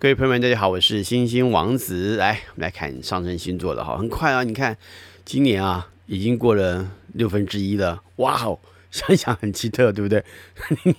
[0.00, 2.16] 各位朋友们，大家好，我是星星王子。
[2.16, 4.74] 来，我们来看上升星座的哈，很快啊，你看
[5.26, 8.58] 今年啊，已经过了六分之一了，哇哦，
[8.90, 10.24] 想想很奇特，对不对？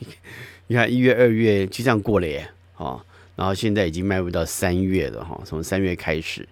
[0.68, 3.04] 你看一月、二月就这样过了耶，哦，
[3.36, 6.47] 然后现在已经迈入到三月了哈，从三月开始，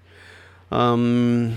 [0.70, 1.56] 嗯。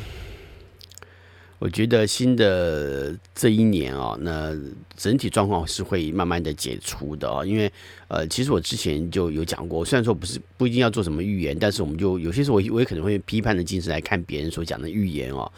[1.62, 4.52] 我觉得新的这一年啊，那
[4.96, 7.72] 整体状况是会慢慢的解除的啊，因为
[8.08, 15.52] 呃，其实我之前就有讲过，虽然说不是不一定要做什么预言，但是我们就有些时候我我也可能会批判的精神来看别人所讲的预言哦。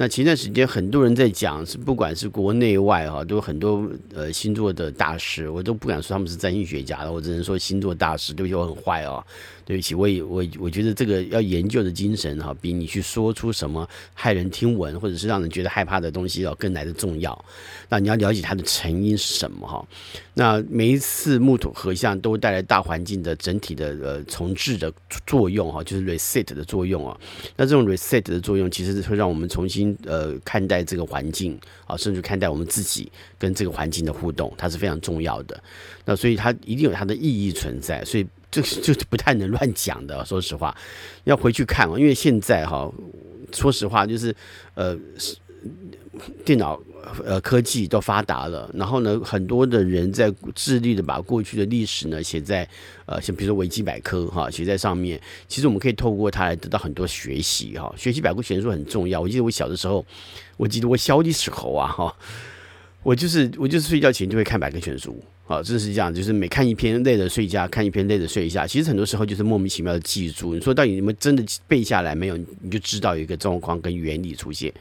[0.00, 8.32] 那前段时间很多人在讲，是不管是国内外哈，都很多呃星座的大师，我都不敢说他们是占星学家了，我只能说星座大师。
[8.32, 9.22] 对不起，我很坏哦，
[9.66, 13.86] 对不起，我也我我觉得这个要研究的精神哈，比你去说出什么
[14.18, 17.44] 骇人听闻或者是让人觉得害怕的东西要更来的重要。
[17.90, 19.86] 那你要了解它的成因是什么哈？
[20.32, 24.90] 那每一次木土合相都带来大环境的整体的呃重置的
[25.26, 27.14] 作用哈，就是 reset 的作用啊。
[27.54, 29.89] 那这种 reset 的作用其实会让我们重新。
[30.04, 35.62] 呃，看待这个环境啊，甚至看待我们自己跟这个环境的互动，它是非常重要的。
[36.04, 40.24] 那所以它一定有它的意义存在，所以这就不太能乱讲的。
[40.24, 40.76] 说实话，
[41.24, 42.90] 要回去看，因为现在哈，
[43.52, 44.34] 说实话就是
[44.74, 44.98] 呃，
[46.44, 46.80] 电脑。
[47.24, 52.68] 呃，科技都发达了，然后呢，很多的人在致力的把过去的历史呢写在
[53.06, 55.20] 呃，像比如说维基百科哈，写在上面。
[55.48, 57.92] 其实我们可以透过它来得到很多学习哈。
[57.96, 59.20] 学习百科全书很重要。
[59.20, 60.04] 我记得我小的时候，
[60.56, 62.14] 我记得我小的时候啊哈，
[63.02, 68.66] 我就是我就是睡觉前就会看百科全书啊，真是这样，就是每看一篇累了睡觉，看一篇累了睡一下。
[68.66, 70.54] 其实很多时候就是莫名其妙的记住。
[70.54, 72.36] 你说到底你们真的背下来没有？
[72.36, 74.72] 你就知道有一个状况跟原理出现。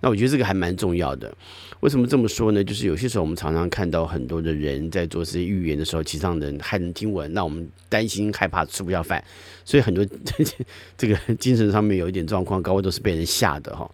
[0.00, 1.32] 那我觉得这个还蛮重要的。
[1.80, 2.64] 为什么这么说呢？
[2.64, 9.22] 就是有些时候我们常常看到很多的人在做这些预言的时候，其实让人骇人听闻，那我们担心害怕吃不下饭，
[9.64, 10.04] 所以很多
[10.98, 13.88] 这个精神上面有一点状况，高位都是被人吓的哈。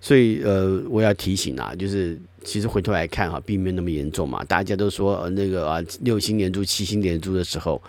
[0.00, 4.42] 所以呃，我要提醒啊，就是其实回头来看哈，并没有那么严重嘛。
[4.44, 7.82] 大家都说呃那个啊六星连珠、七星连珠的时候，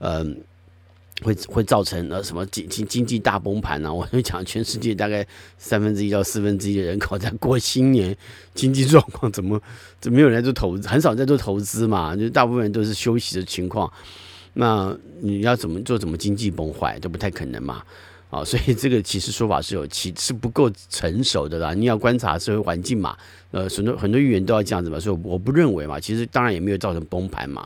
[0.00, 0.36] 嗯、
[1.22, 5.26] 会会造成呃什么经经经济大崩盘呢、我就讲全世界大概
[5.56, 8.16] 三分之一到四分之一的人口在过新年，
[8.54, 9.60] 经济状况怎么
[10.00, 13.90] 怎么没有人在做投资，很少在做投资嘛，就大部分人都是休息的情况。
[14.54, 15.98] 那你要怎么做？
[15.98, 17.82] 怎么经济崩坏都不太可能嘛。
[18.30, 21.72] 啊，所以这个其实说法是有其是不够成熟的啦。
[21.72, 23.16] 你要观察社会环境嘛，
[23.52, 27.64] 呃，很多很多预言都要这样子嘛，所以我不认为嘛，其实当然也没有造成崩盘嘛。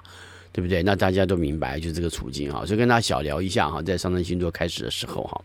[0.58, 0.82] 对不对？
[0.82, 5.40] 那大家都明白，就是这个处境哈，所以跟大家小聊一下哈，在上升星座开始的时候哈。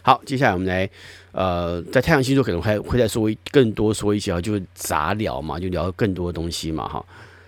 [0.00, 0.88] 好，接下来我们来
[1.32, 7.04] 呃，在太阳星座可能会会再说更多说一些啊，就杂聊嘛，就聊更多东西嘛哈。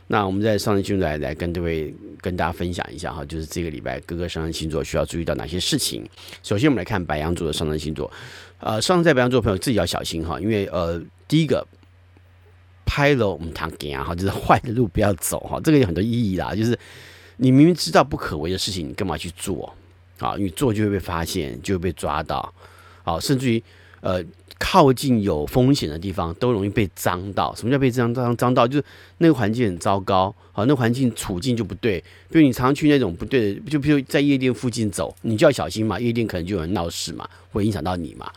[0.08, 6.06] 那我们在上升星座来来跟各位跟大家分享一下哈，就是这个礼拜各个上升星座需要注意到哪些事情。
[6.42, 8.12] 首先我们来看白羊座的上升星座，
[8.60, 11.66] 呃，上升在白羊座朋友自己要小心哈，因为呃，第一个。
[12.86, 16.54] 拍了我们堂行哈，就是坏的路不要走哈，这个有很多意义啦。
[16.54, 16.78] 就是
[17.36, 19.74] 你明明知道不可为的事情，你干嘛去做
[20.20, 20.36] 啊？
[20.38, 22.54] 你做就会被发现，就会被抓到，
[23.02, 23.62] 好，甚至于
[24.00, 24.24] 呃
[24.58, 27.54] 靠近有风险的地方都容易被脏到。
[27.54, 28.66] 什么叫被脏脏脏到？
[28.66, 28.84] 就是
[29.18, 32.02] 那个环境很糟糕，好，那环境处境就不对。
[32.30, 38.32] 比如你常常去那种不对的，就比如在夜店附近走，你就要小心嘛，夜店可能就有人闹事嘛，会影响到你嘛。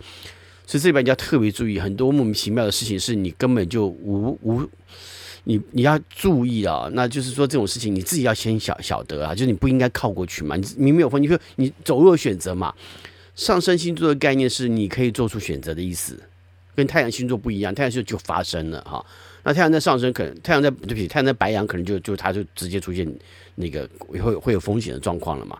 [0.69, 4.62] 所以这边你要特别注意，很多莫名其妙的事情是你根本就无无，
[5.46, 6.88] 你你要注意啊。
[6.94, 10.56] 那就是说这种事情你自己要先晓晓得啊，就是你不应该靠过去嘛。
[10.56, 12.72] 你明明有风，你说你走路有选择嘛。
[13.34, 16.22] 上升星座的概念是你可以做出选择的意思，
[16.75, 17.74] 跟太阳星座不一样。
[17.74, 19.03] 太阳星座就发生了哈。
[19.41, 23.12] 那太阳在上升，可能太阳在对不起，太阳在白羊，可能就就它就直接出现
[23.56, 25.57] 那个会会有风险的状况了嘛。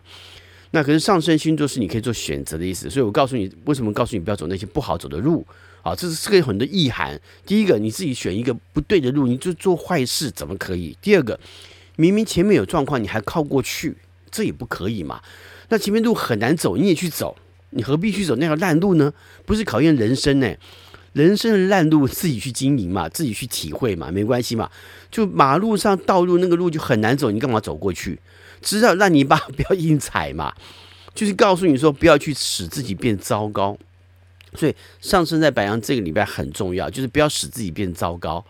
[0.72, 5.44] 那可是上升星座是你可以做选择的意思，所以我告诉你，为什么告诉你不要走那些不好走的路
[5.82, 5.94] 啊？
[5.96, 7.20] 这是这个有很多意涵。
[7.44, 10.96] 第一个，你自己选一个不对的路，你就做坏事，怎么可以？
[11.02, 11.38] 第二个，
[11.96, 13.96] 明明前面有状况，你还靠过去，
[14.30, 15.20] 这也不可以嘛。
[15.70, 17.36] 那前面路很难走，你也去走，
[17.70, 19.12] 你何必去走那条烂路呢？
[19.44, 20.54] 不是考验人生呢？
[21.14, 24.70] 人生的烂路自己去经营嘛，自己去体会嘛，没关系嘛。
[25.10, 28.16] 就马路上道路那个路就很难走，你干嘛走过去？
[28.60, 30.54] 知道烂泥巴不要硬踩嘛，
[31.14, 33.76] 就是告诉你说不要去使自己变糟糕。
[34.54, 38.44] 所以上升在白羊这个礼拜很重要，就是不要使自己变糟糕。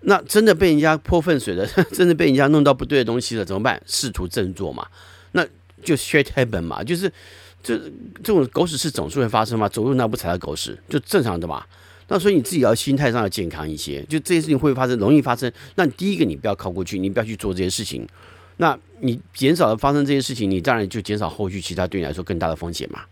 [0.00, 3.80] 那真的被人家泼粪水了， 真的被人家弄到不对的东西了，怎么办？
[3.86, 4.86] 试图振作嘛，
[5.32, 5.42] 那
[5.82, 7.10] 就 shit happen 嘛，就是
[7.62, 7.78] 这
[8.22, 11.64] 这种狗屎事总是会发生嘛，走路那不踩到狗屎就正常的嘛。
[12.08, 15.50] 那所以你自己要心态上要健康一些，就这些事情会发生，容易发生。
[15.76, 18.06] 那第一个你不要靠过去，你不要去做这些事情。
[18.56, 23.02] 那你减少了发生这些事情，你当然就减少后续其他对你来说更大的风险嘛。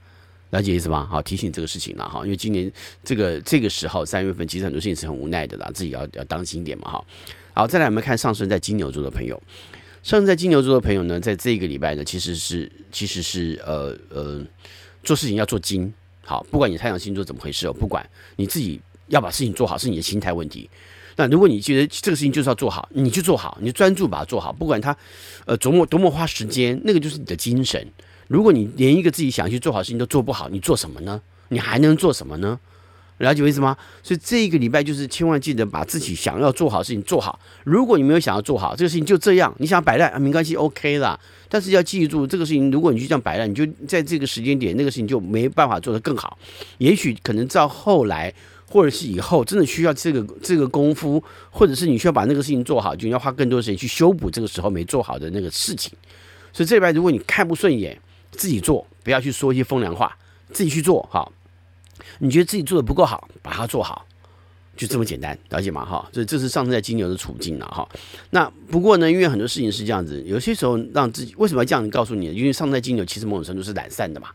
[0.50, 1.08] 了解意思吗？
[1.10, 2.70] 好，提醒这个事情了哈，因为今年
[3.02, 7.04] 这个这个时候三月份，其实很多事情是很无奈的啦，自己要要当心一点嘛哈。
[7.54, 9.42] 好，再来我们看上升在金牛座的朋友，
[10.02, 14.44] 上升在金牛座的朋友呢，在这个礼拜呢，其实是其实是呃呃
[15.02, 15.90] 做事情要做精。
[16.22, 18.06] 好，不管你太阳星座怎么回事哦，不管
[18.36, 18.78] 你自己
[19.08, 20.68] 要把事情做好，是你的心态问题。
[21.16, 24.96] 那如果你觉得这个事情就是要做好，你就做好，你专注把它做好，不管它
[25.44, 27.86] 呃琢磨多么花时间，那个就是你的精神。
[28.28, 31.20] 如果你连一个自己想去做好事情都做不好，你做什么呢？
[31.48, 32.58] 你还能做什么呢？
[33.18, 33.76] 了解我意思吗？
[34.02, 37.38] 所以这一个礼拜就是千万记得把自己想要做好事情做好。
[37.62, 41.18] 如果你没有想要做好这个事情，就这样，你想摆烂啊，没关系，OK 啦。
[41.48, 46.36] 但是要记住，这个事情如果你就这样摆烂，你就在这个时间点，那个事情就没办法做得更好。
[46.78, 48.32] 也许可能到后来，
[48.72, 55.92] 或者是以后，真的需要这个这个功夫，或者是你需要把那个事情做好，就要花更多时间去修补这个时候没做好的那个事情。
[56.54, 60.16] 所以这边如果你看不顺眼，自己做，不要去说一些风凉话，
[60.54, 61.30] 自己去做哈。
[62.20, 64.06] 你觉得自己做的不够好，把它做好，
[64.74, 65.84] 就这么简单，了解吗？
[65.84, 67.86] 哈，所以这是上升在金牛的处境了哈。
[68.30, 72.32] 那不过呢，因为很多事情是这样子，有些时候让自己为什么要这样告诉你？
[72.34, 74.28] 因为上升在金牛其实某种程度是懒散的嘛，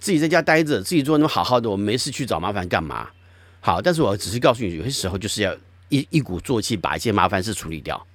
[0.00, 3.10] 自己在家待着，自己做那么好好的，我没事去找麻烦干嘛？
[3.60, 5.54] 好，但是我只是告诉你，有些时候就是要
[5.88, 8.06] 一一鼓作气把一些麻烦事处理掉，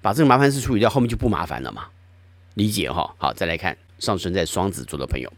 [0.00, 1.86] 把这个麻烦事处理掉，后面就不麻烦了嘛。
[2.54, 3.14] 理解哈？
[3.18, 3.76] 好，再来看。
[4.00, 5.32] 上升在双子座的朋友，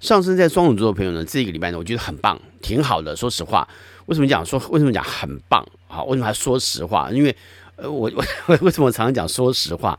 [0.00, 3.16] 上升在双子座的朋友呢，这个礼拜呢，我觉得很棒，挺好的。
[3.16, 3.66] 说实话，
[4.06, 6.04] 为什么讲说为什么讲很棒啊？
[6.04, 7.10] 为什么还说实话？
[7.10, 7.34] 因为
[7.76, 9.98] 呃，我我为什么常常讲说实话？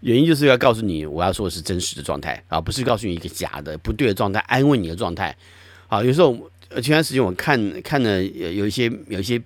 [0.00, 5.36] 原因就是要告诉你，我要说的是真实的状态啊，不是告诉你一个假的、不对的状态，安慰你的状态。
[5.86, 6.36] 好，有时候
[6.74, 9.40] 前段时间我看看了有一些有一些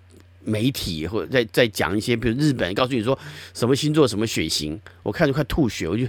[0.45, 3.19] 媒体或在在讲一些，比如日本告诉你说
[3.55, 6.05] 什么星座什么血型，我看着快吐血，我就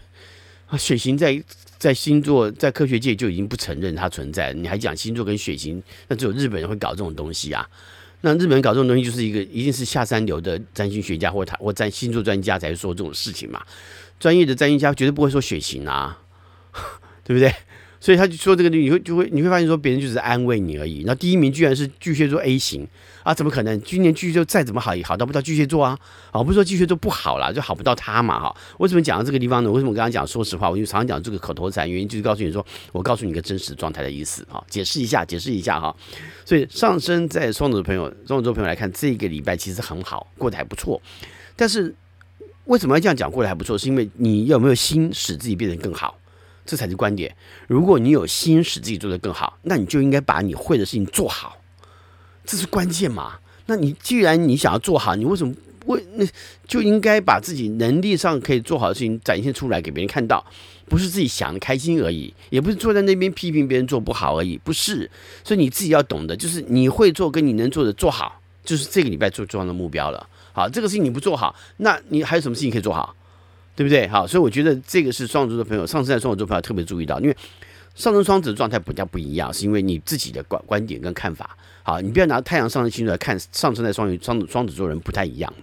[0.67, 0.77] 啊。
[0.77, 1.41] 血型在
[1.77, 5.81] 在星座在科学界就已经不承认它存在，你还讲星座跟血型？
[6.07, 7.69] 那只有日本人会搞这种东西啊！
[8.21, 13.61] 那日本人搞这种东西，就是一个一定是下三流的占星学家或他或占星座专家才会说这种事情嘛。
[14.19, 16.17] 专业的占星家绝对不会说血型啊，
[17.23, 17.53] 对不对？
[18.03, 21.03] 所以他就说这个，你会就会你会发现说别人就是安慰你而已。
[21.05, 22.85] 那第一名居然是巨蟹座 A 型
[23.23, 23.81] 啊，怎么可能？
[23.81, 25.97] 今年巨蟹座再怎么好也好到不到巨蟹座啊！
[26.31, 28.53] 啊，不是说巨蟹座不好啦，就好不到他嘛哈。
[28.79, 29.71] 为什么讲到这个地方呢？
[29.71, 30.69] 为什么我刚刚讲说实话？
[30.69, 35.95] 我就常常讲这个口头禅，原因就是告诉你说，我告诉你一个真实状态的意思哈，解释一下，解释一下哈。
[36.43, 41.01] 所以上升在双子的朋友，双子座朋友来看，这个礼拜其实很好，过得还不错。
[41.55, 41.95] 但是
[42.65, 43.77] 为什么要这样讲过得还不错？
[43.77, 46.19] 是因为你有没有心使自己变得更好？
[46.65, 47.35] 这才是关键。
[47.67, 51.57] 如果你有心使自己做得更好，那你就应该把你会的事情做好，
[52.45, 53.39] 这是关键嘛。
[53.65, 55.53] 那你既然你想要做好，你为什么
[55.85, 56.25] 为那
[56.67, 60.45] 就应该把自己能力上可以做好的事情展现出来给别人看到，
[60.87, 65.09] 不是自己想的开心而已，也不是坐在那边批评别人做不好而已，不是。
[65.43, 70.29] 所以你自己要懂得，就是你会做跟你能做的做好，就是这个礼拜最重要的目标了。
[70.53, 73.15] 好，这个事情你不做好，那你还有什么事情可以做好？
[73.75, 74.07] 对不对？
[74.07, 77.35] 好，所以我觉得这个是双子座的朋友，上升在双子座朋友特别注意到，因为
[77.95, 81.57] 上升双子的状态比较不一样，是因为你自己的观观点跟看法。
[81.83, 85.53] 好，你不要拿太阳上升星座来看上升在双鱼双子双子座人不太一样。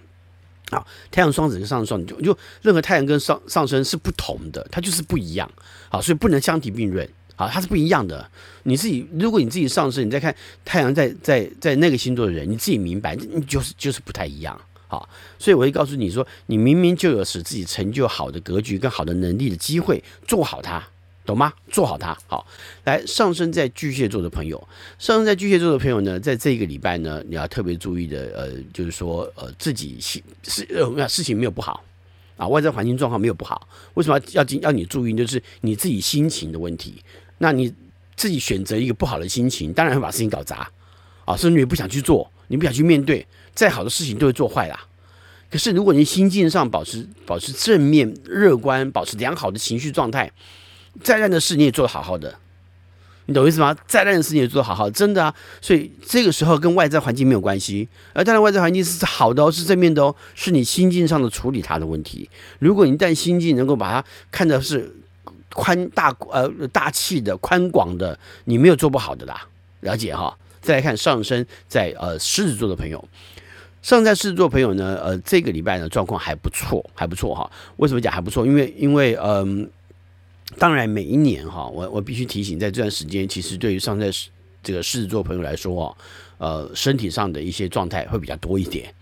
[0.71, 5.51] 好，太阳双子跟上升双子就就任何太阳跟上上升是不同的，它就是不一样。
[5.89, 7.09] 好，所以不能相提并论。
[7.35, 8.31] 好，它是不一样的。
[8.65, 14.61] 你自己如果你自己上升，你再看太阳在在在那个星座的人，你自己明白，你就是就是不太一样。
[14.91, 20.83] 好，所以我会告诉你说，你明明就有使自己成就好的格局跟好的能力的机会，做好它，
[21.25, 21.53] 懂吗？
[21.71, 22.19] 做好它。
[22.27, 22.45] 好，
[22.83, 24.59] 来上升在巨蟹座的朋友，
[24.99, 31.85] 上升在巨蟹座的朋友呢，在这个礼拜呢，你要特别注意的，呃，就是说，呃，自己事事呃事情没有不好
[32.37, 35.15] 啊，外在环境状况没有不好，为什么要要要你注意？
[35.15, 37.01] 就是你自己心情的问题。
[37.39, 37.73] 那你
[38.17, 40.69] 自己选择一个不好的心情，当然会把事情搞砸
[41.25, 43.25] 啊，甚至你不想去做，你不想去面对。
[43.55, 44.87] 再好的事情都会做坏啦。
[45.51, 50.31] 可是如果你心境上保持保持正面乐观，保持良好的情绪状态，
[51.03, 52.37] 再烂的事你也做得好好的，
[53.27, 53.77] 你懂我意思吗？
[53.89, 55.35] 再烂的事你也做得好好的，真的啊。
[55.61, 62.31] 所以这个时候跟外在环境没有关系，而当然外在环境是好的哦，是正面的哦，是你心境上的处理它的问题。
[62.61, 64.95] 如果你一旦心境能够把它看的是
[65.53, 69.49] 宽大呃大气的宽广的，你没有做不好的啦，
[69.81, 70.37] 了解哈。
[70.61, 73.05] 再来看上升在呃狮子座的朋友。
[73.83, 77.51] 上在狮子座朋友呢，呃，这个礼拜呢状况还不错，还不错哈。
[77.77, 78.47] 为什么讲还不错？
[78.47, 79.69] 因为因为嗯、
[80.59, 84.11] 当然每一年哈，我我必须提醒，在这段时间，其实对于上在
[84.63, 85.97] 这个狮子座朋友来说哦，
[86.39, 88.93] 呃，身体上的一些状态会比较多一点。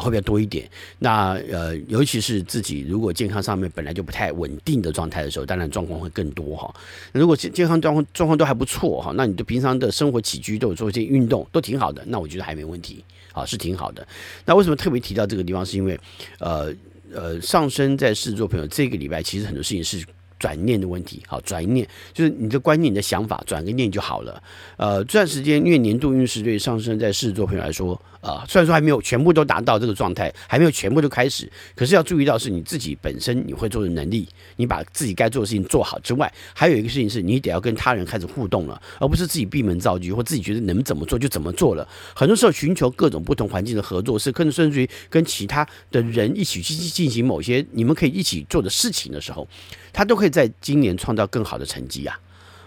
[0.00, 0.68] 会比较多一点。
[0.98, 6.74] 那呃，尤其是自己如果健康上面本来就不太稳定的状态的时候，当然状况会更多哈。
[7.12, 14.06] 如果健健康状况状况都还不错哈，那你的平常的生活起居都有做一些运动，都挺好的，那我觉得还没问题，好，是挺好的。
[14.44, 15.64] 那为什么特别提到这个地方？
[15.64, 15.98] 是因为
[16.38, 16.72] 呃
[17.12, 20.04] 呃，上升在狮子座朋友这个礼拜其实很多事情是。
[20.38, 24.42] 转念的问题，好，转念就是你的观念、你的想法，转个念就好了。
[24.76, 28.00] 呃，这段时间因为年度运势对上升在狮子座朋友来说。
[28.22, 41.88] 啊，虽然说还没有全部都达到这个状态，还没有全部都开始，可是要注意到是你自己本身你会做的能力，你把自己该做的事情做好之外，还有一个事情是你得要跟他人开始互动了，而不是自己闭门造车或自己觉得能怎么做就怎么做了。
[42.16, 49.46] 很多时候寻求各种不同环境的合作，是更甚至于跟其他的人一起去进行某些你们可以一起做的事情的时候，
[49.92, 52.18] 他都可以会在今年创造更好的成绩啊。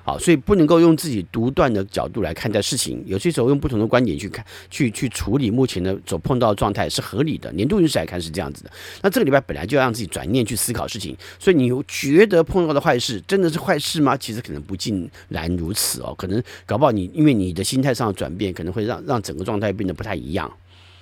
[0.01, 7.51] 好，所以不能够用自己独断的角度来看待事情，有些时候用不同的观点去看、去去处理目前的所碰到的状态是合理的。
[7.51, 8.71] 年度运势来看是这样子的。
[9.03, 14.17] 那这个礼拜本来就要让自己转念去思考事情，所以你觉得碰到的坏事真的是坏事吗？
[14.17, 20.51] 其实可能不尽然如此哦，可能搞不好你因为你的心态上的转变，可能会让让整个状态变得不太一样。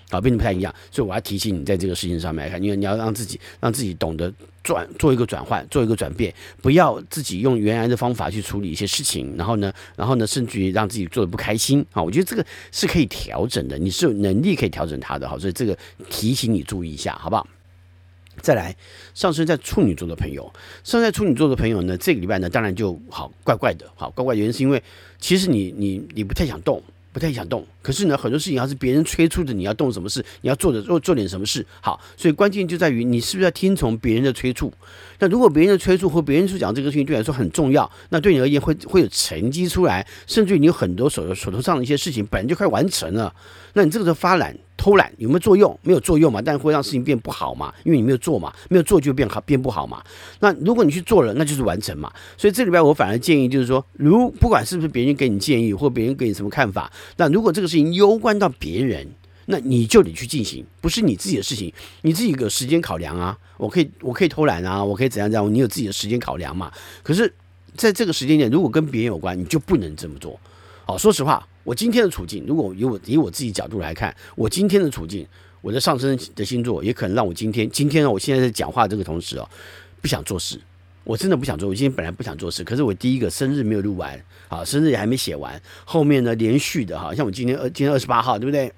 [0.09, 4.33] 啊，变得不太一样，所以我要提醒你，在这个事情上面来看，因为你要让自己让自己懂得
[4.63, 12.01] 转，做一个转换，做一个转变，不要自己用原来的方法去处理一些事情，然后呢，然后呢，甚至于让自己做的不开心啊。
[12.01, 15.77] 我觉得这个是可以调整的，你是有能力可以调整它的，好，所以这个
[16.09, 17.45] 提醒你注意一下，好不好？
[18.39, 18.73] 再来，
[19.13, 20.43] 上升在处女座的朋友，
[20.83, 24.81] 上升在处女座的朋友呢，这个礼拜呢，当然就好怪怪的，好怪怪原因是因为
[25.19, 26.81] 其实你你你不太想动。
[27.17, 31.65] 不太想动，可是呢，很多事情要是别人催促着你要动什么事，你要做的做做点什么事。
[31.81, 34.71] 好，所以关键就在于你是不是要听从别人的催促。
[35.17, 43.33] 那如果别人的催促和别人所讲这个事情对你来说很重要，那对你而言会会有成绩出来，甚至于你有很多手手头上的一些事情本来就快完成了，
[43.73, 44.55] 那你这个时候发懒。
[44.77, 45.77] 偷懒有没有作用？
[45.81, 50.01] 没有作用嘛，但是会让事情变不好嘛，因为你没有做嘛，没有做就变好变不好嘛。
[50.39, 52.13] 那如果你去做了，那就是完成嘛。
[52.37, 59.07] 所以这里边我反而建议就是说，如不管是不是别人给你建议，或别人给你什么看法，那如果这个事情攸关到别人，
[59.47, 63.37] 那你就得去进行，不是你自己的事情，你自己有时间考量啊。
[63.57, 66.71] 我可以我可以偷懒啊，我可以怎样怎样，你有自己的时间考量嘛。
[67.01, 67.33] 可是
[67.75, 70.39] 在这个时间点，如果跟别人有关，你就不能这么做。
[70.85, 71.47] 好，说实话。
[71.67, 75.27] 我今天的处境，如果以我以我自己角度来看，我今天的处境，
[75.59, 79.45] 我的上升的星座也可能让我今天今天呢我现在在讲话这个同时哦，
[80.01, 80.57] 不想做事，
[81.03, 81.67] 我真的不想做。
[81.67, 88.71] 我今天本来不想做事，可是我第一个生日没有录完，啊，生日也还没写完，后面呢连续的哈，像我今天二今天二十八号，对不对？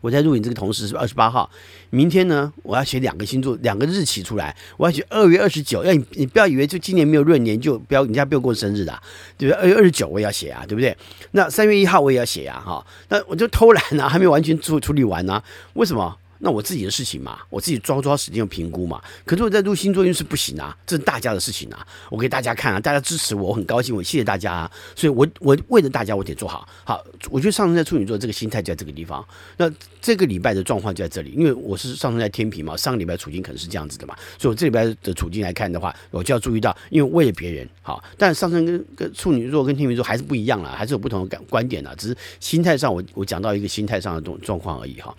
[0.00, 1.50] 我在录影这个同时是二十八号，
[1.90, 5.84] 明天呢，我要写两个星座两个日期出来，我要写二月二十九。
[5.84, 9.02] 要你你不要以为就今年没有闰年就不要人家不要过生日的，
[9.38, 9.62] 对不对？
[9.62, 10.96] 二月二十九我也要写啊，对不对？
[11.32, 15.42] 那三月一号我也要写啊，哈，那我就偷懒啊，还没有完全处处理完呢，
[15.74, 16.16] 为什么？
[16.38, 19.02] 那我自己的事情嘛，我自己抓抓时间评估嘛。
[19.24, 21.86] 可是我在录星座运势不行啊，这是大家的事情啊。
[22.10, 24.70] 我给大家看啊，大家支持我，我很高兴，我谢谢大家啊。
[24.94, 26.68] 所以我我为了大家，我得做好。
[26.84, 29.26] 好，我觉得上升在处女座这个心态就在这个地方。
[29.56, 34.14] 那这个礼拜的状况就在这里，因为我是上升在天秤嘛，上个礼拜处境可能是这样子的嘛。
[34.38, 45.14] 所以我这礼拜的处境来看的话，我就要注意到，因为为了别人好，但上升跟跟处女座跟天秤座还是不一样了，还是有不同的感观点的，只是心态上我我讲到一个心态上的状状况而已哈。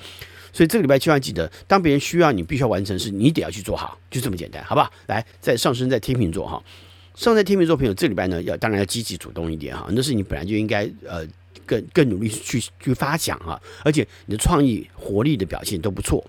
[0.52, 4.92] 所以这个礼拜千万记得，当别人需要你，必须要完成事，你得要去做好，就这么简单，好不好？
[5.08, 6.62] 来，在上升在天秤座哈，
[7.16, 11.26] 上升在天秤座朋友，这个礼拜呢要当然要积极主动一点哈，那是你本来就应该呃
[11.66, 16.26] 更更努力去去发想哈，而且你的创意活力的表现都不错。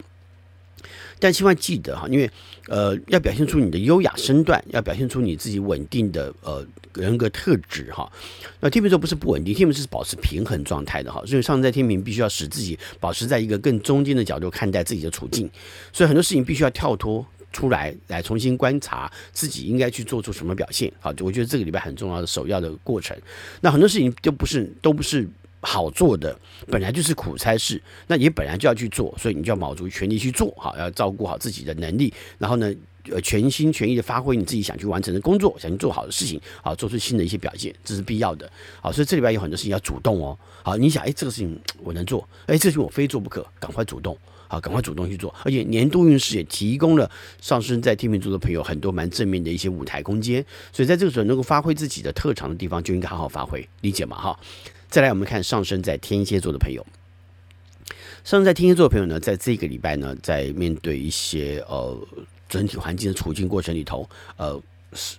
[1.20, 2.30] 但千万记得哈，因为
[2.68, 8.10] 呃，要表现出你的优雅身段，要表现出你自己稳定的呃人格特质哈。
[8.60, 11.22] 那天秤座不是不稳定，天秤是保持平衡状态的哈。
[11.26, 15.50] 所以上在天秤必须要使自己保持在一个更中间的角度看待自己的处境，
[15.92, 20.92] 所以很多事情必须要跳脱出来，来重新观察自己应该去做出什么表现。
[21.00, 23.16] 好，我觉得这个礼拜很重要的首要的过程。
[23.60, 25.28] 那很多事情都不是都不是。
[25.60, 26.38] 好做的
[26.68, 32.72] 本来就是苦差事，那也本来就要去做，所以你就要卯足全力去做好，要照顾好自己的能力，然后呢，
[33.10, 38.50] 呃，全心全意的发挥你自己想去完成的工作，想去做好的事情，好，做出新的一些表现，这是必要的。
[38.80, 40.38] 好，所以这里边有很多事情要主动哦。
[40.62, 45.34] 好，你想，哎，这个事情我能做，哎，这个事情我非做不可，赶快主动，好，赶快主动去做。
[45.42, 47.10] 而且年度运势也提供了
[47.40, 54.16] 上升在天秤座的朋友很多蛮正面的一些舞台空间，所以在这个时候能够发挥自己的特长的地方，就应该好好发挥，理解吗？
[54.16, 54.38] 哈。
[54.88, 56.84] 再来，我们看上升在天蝎座的朋友。
[58.24, 61.96] 上升在天蝎座的朋友呢，在这个礼拜呢，在面对一些呃
[62.48, 64.60] 整体环境的处境过程里头，呃，
[64.94, 65.16] 是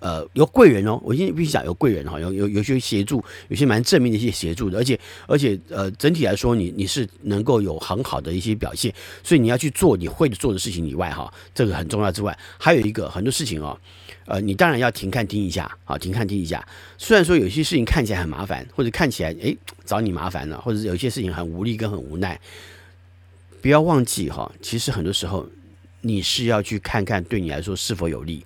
[0.00, 8.92] 呃，有贵人哦，我今天必须讲有贵人哈，有有有些协助，有些蛮正面的一些协助的，而且而且呃，整体来说你，你是能够有很好的一些表现，
[9.22, 13.78] 所以你要去做你会做的事情以外哈，这个很重要之外，还有一个很多事情哦，
[14.24, 16.66] 呃，你当然要停看听一下，好，停看听一下。
[16.96, 19.54] 虽然说有些事情看起来很麻烦，或者看起来诶
[19.84, 22.40] 找你麻烦了，或者有些事情很无力跟很无奈，
[23.60, 25.46] 不要忘记哈，其实很多时候
[26.00, 28.42] 你是要去看看对你来说是否有利。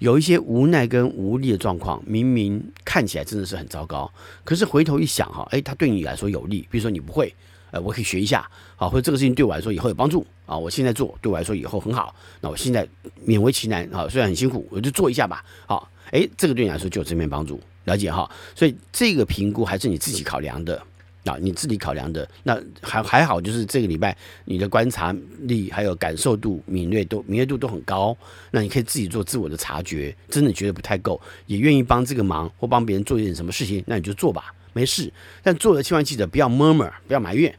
[0.00, 4.10] 有一些无奈跟无力的状况，明明看起来真的是很糟糕，
[4.44, 6.66] 可是回头一想哈，诶，它对你来说有利。
[6.70, 7.34] 比如说你不会，
[7.70, 12.88] 呃，我可以学一下，好，或者这个事情对我来说以后有帮助啊，我现在做对我来说以后很好，那我现在
[13.26, 20.82] 勉为其难啊，虽然很辛苦，我就做一下吧，好，诶，这个对你来说就有正面帮助，了解哈，所以这个评估还是你自己考量的。
[21.24, 28.16] 啊，你自己考量的那还还好，就是这个礼拜你的观察力还有感受度敏锐都敏锐度都很高，
[28.50, 35.12] 那你可以自己做自我的察觉，真的觉得不太够，也愿意帮这个忙或帮别人做一点什么事情，那你就做吧，没事。
[35.42, 37.54] 但做了千万记得不要 murmur，不要埋怨，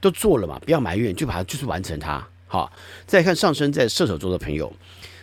[0.00, 2.26] 都做了嘛，不要埋怨，就把它就是完成它。
[2.46, 2.70] 好，
[3.06, 4.72] 再看上升在射手座的朋友。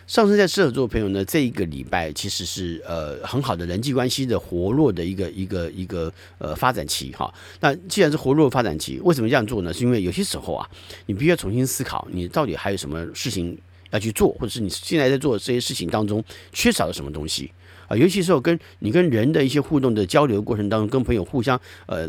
[0.06, 7.32] 上升在射手座的朋友呢，这一个礼拜其实是呃很好的人际关系的活络的一个一个一个呃发展期哈。
[7.60, 9.72] 那既然是活络发展期，为什么这样做呢？
[9.72, 10.68] 是因为有些时候啊，
[11.06, 13.56] 你必须要重新思考，你到底还有什么事情
[13.90, 17.50] 要去做，或者是你现在在做这些事情当中缺少了什么东西
[17.88, 17.96] 啊？
[17.96, 22.06] 尤其是跟你跟人的一些互动的交流过程当中，跟朋友互相呃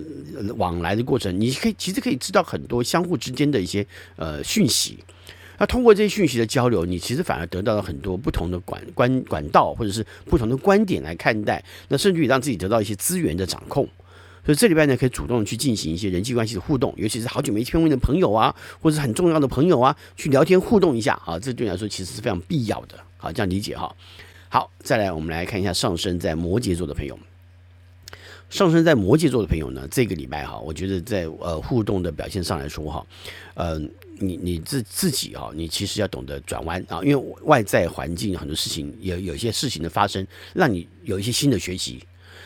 [0.57, 3.87] 往来的过程，你可以其实可以知道很多相互之间的一些
[4.17, 4.99] 呃讯息。
[5.57, 11.63] 那通过这些讯息的交流，你其实反而得到了很多不同的管管管道，或者是不同的观点来看待。
[11.87, 13.87] 那甚至于让自己得到一些资源的掌控。
[14.45, 22.95] 所以这礼拜呢，可以主动去进行一些人际关系的互动，尤其是好久没见面的朋友啊，或者是很重要的朋友啊，去聊天互动一下啊，这对你来说其实是非常必要的。
[23.17, 23.95] 好，这样理解哈。
[24.49, 27.17] 好，再来我们来看一下上升在摩羯座的朋友。
[28.47, 33.05] 上升在摩羯座的朋友呢，这个礼拜哈，我觉得在呃互动的表现上来说哈，
[33.55, 42.03] 嗯、你你自自己哈，你其实要懂得转弯啊，因为外在环境很多事情有有一些事情的发生，让你有一些新的学习。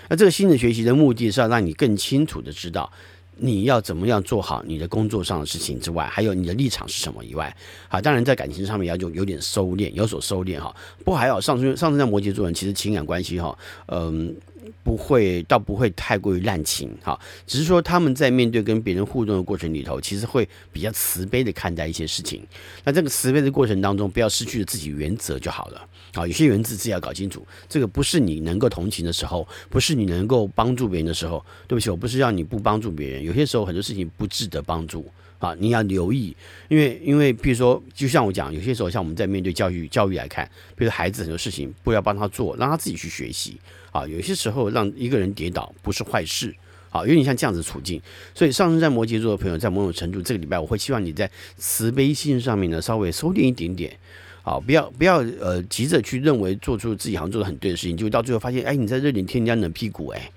[0.10, 2.92] 那这个新的学习的目的是要让你更清楚的知道
[3.36, 7.56] 你要怎么样做好你的工作上的事情之外，还有你的立场是什么以外，
[7.88, 10.76] 好，当然在感情上面要就有点收敛，有所收敛哈。
[11.00, 14.36] 不过还好，上升上升在摩羯座人其实情感关系哈，嗯。
[14.84, 22.46] 不会，倒不会太过于滥情哈，只是说他们在面对跟别人互动的过程里头，其实会比较慈悲的看待一些事情。
[22.84, 26.26] 那这个慈悲的过程当中，不要失去了自己原则就好了啊。
[26.26, 31.44] 有些原则自己要搞清楚，这个不是你能够同情的时候，不是你能够帮助别人的时候。
[31.68, 35.06] 对不起，我不是让你不帮助别人，有些时候很多事情不值得帮助
[35.38, 36.36] 啊，你要留意，
[36.68, 43.60] 因为因为比如说，就像我讲，有些时候像我们在面对教育教育来看，比如孩子很多事情不要帮他做，让他自己去学习。
[43.92, 46.54] 啊，有些时候让一个人跌倒不是坏事，
[46.90, 48.02] 好，有点像这样子处境。
[48.34, 53.98] 所以上升在摩羯座的朋友，在某种程度，这个礼拜我会希望你在慈悲心上面呢稍微收敛一点点，
[54.42, 60.32] 好，不要不要呃急着去认为做出自己好像做的很对的事情，就到最后发现，哎，你在这里添加冷屁股，哎，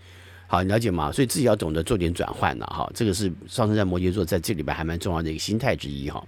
[0.46, 1.10] 好，你了解吗？
[1.12, 6.22] 所以自己要懂得做点转换了哈，这个是上升在摩羯座在这礼拜还蛮重要的一个心态之一哈。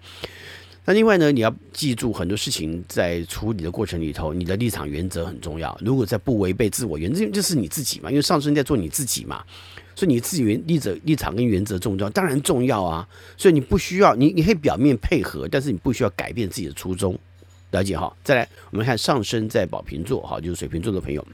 [0.87, 5.75] 那另外呢，你要记住很多事情在处理的过程里头，你的立场原则很重要。
[5.81, 9.43] 如果在不违背自我原则，就是你自己嘛，因为上升在做你自己嘛，
[9.95, 13.09] 所以你自己原立者立场跟原则重要，当然重要啊。
[13.39, 17.19] 所以你不需要你，你可以表面配合，但是你不需要改变自己的初衷，
[17.71, 18.15] 了解哈。
[18.23, 21.27] 再来，我们看上升在宝瓶座哈，就是水瓶座的朋友。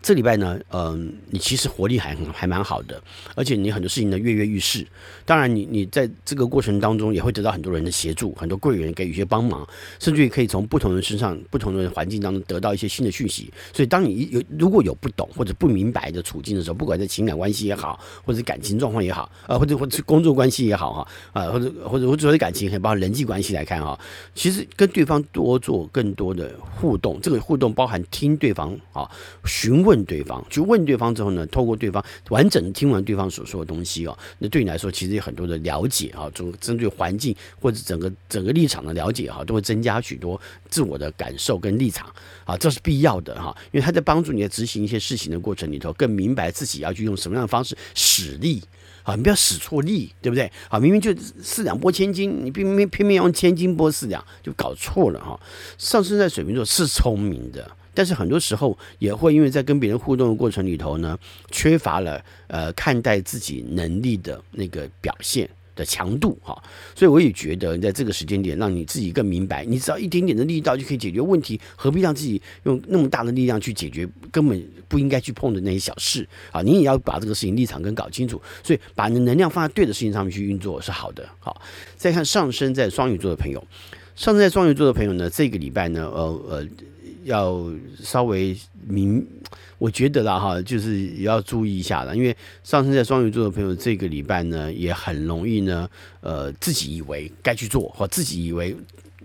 [0.00, 3.02] 这礼拜呢，嗯，你其实活力还还蛮好的，
[3.34, 4.86] 而且你很多事情呢跃跃欲试。
[5.26, 13.52] 当然你，你在这个过程当中也会得到很多人的协助，很多贵人给予一些帮忙，甚至于可以从不同人身上、不同的环境当中得到一些新的讯息。
[13.74, 23.98] 所以，当你有如果有不懂或者不明白的处境的时候，不管在情感关系也好，或者感情状况也好，呃，或者或者工作关系也好，哈，啊，或者或者或者感情，还包括人际关系来看哈，
[24.34, 29.10] 其实跟对方多做更多的互动，这个互动包含听对方啊，
[29.44, 29.87] 询问。
[29.88, 42.06] 问对方，去问对方之后呢，透过对方完整听完对方所说的东西哦，那对你来说其实有很多的了解啊，从针对环境或者整个整个立场的了解哈，都会增加许多自我的感受跟立场
[42.44, 48.62] 啊，这是必要的哈，因为他在帮助你在执行一些事情的过程里头，更明白自己要去用什么样的方式使力
[49.04, 50.52] 啊，你不要使错力，对不对？
[50.68, 55.40] 啊，明明就四两拨千斤，你偏偏偏偏用千斤拨四两，就搞错了哈。
[55.78, 57.70] 上升在水瓶座是聪明的。
[57.98, 61.18] 但是很多时候也会因为在跟别人互动的过程里头呢，
[61.50, 66.56] 缺乏了呃看待自己能力的那个表现，的强度哈。
[66.94, 76.62] 所以我也觉得，在这个时间点，让你自己更明白，你只要一点点的力道就可以解决问题，何必让自己用那么大的力量去解决根本不应该去碰的那些小事啊？
[76.62, 78.40] 你也要把这个事情立场跟搞清楚。
[78.62, 81.28] 所以把你的能量放在对的事情上面去运作是好的。
[81.40, 81.60] 好，
[81.96, 83.58] 再看上升在双鱼座的朋友，
[84.14, 86.68] 上升在双鱼座的朋友呢，这个礼拜呢，呃呃。
[87.28, 87.62] 要
[88.02, 88.56] 稍微
[88.88, 89.24] 明，
[89.76, 95.88] 我觉得啦哈，就是也要注意一下了，因为上升在双鱼座的朋友，这个礼拜呢也很容易呢，
[96.20, 98.74] 呃，自己以为该去做，或自己以为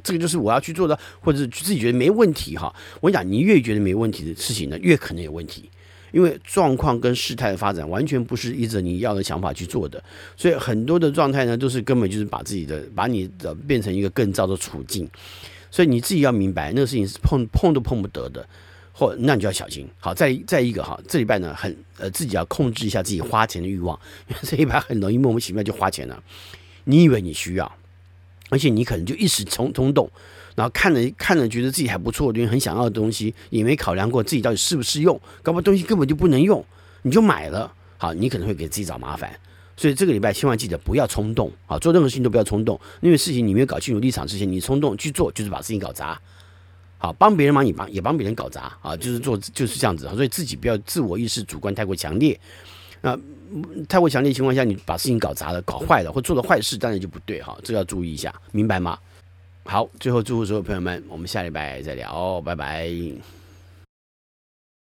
[0.03, 2.73] 这个就是我要去做的，或者是自己觉得没问题哈。
[2.99, 5.69] 我跟你讲，你越觉得没问题的事情呢，越可能有问题，
[6.11, 10.03] 因为状况跟事态的发展完全不是依着你要的想法去做的，
[10.35, 15.09] 所以很多的状态呢，都是根本就是把自己的把你的变成一个更糟的处境。
[15.73, 18.47] 所以你自己要明白，那个事情是碰碰都碰不得的，
[18.91, 19.89] 或那你就要小心。
[19.97, 26.23] 好，再再一个哈，这礼拜呢很呃，自己要控制一下自己花钱的欲望，因 为这礼拜很容易莫名其妙就花钱了。
[26.83, 27.75] 你以为你需要，
[28.49, 30.07] 而且你可能就一时冲冲动，
[30.53, 36.63] 然后看了看了觉得自己还不错，因为很想要的东西，也没考量过自己到底适不适用，搞不好东西根本就不能用，
[37.01, 37.73] 你就买了。
[37.97, 39.39] 好，你可能会给自己找麻烦。
[39.75, 41.77] 所以这个礼拜千万记得不要冲动啊！
[41.79, 46.19] 做任何事情都不要冲动，因为事情你没有搞清楚立场之前，你冲动去做就是把事情搞砸。
[46.99, 48.95] 好，帮别人忙你帮也帮别人搞砸啊！
[48.95, 50.13] 就是做就是这样子啊。
[50.15, 52.39] 所以自己不要自我意识主观太过强烈
[53.01, 53.17] 啊，
[53.89, 57.57] 太过强烈情况下，你把事情搞砸了、搞坏了或做了坏事，当然就不对哈。
[57.63, 58.97] 这个要注意一下，明白吗？
[59.65, 63.42] 好，最后祝福所有朋友们，我们下礼拜再聊，拜拜。